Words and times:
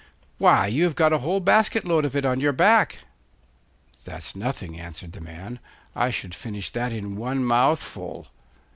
Why, 0.39 0.65
you 0.65 0.85
have 0.85 0.95
got 0.95 1.13
a 1.13 1.19
whole 1.19 1.39
basket 1.39 1.85
load 1.85 2.05
of 2.05 2.15
it 2.15 2.25
on 2.25 2.39
your 2.39 2.53
back.' 2.53 3.01
'That's 4.03 4.35
nothing,' 4.35 4.79
answered 4.79 5.11
the 5.11 5.21
man; 5.21 5.59
'I 5.95 6.09
should 6.09 6.33
finish 6.33 6.71
that 6.71 6.91
in 6.91 7.17
one 7.17 7.45
mouthful. 7.45 8.25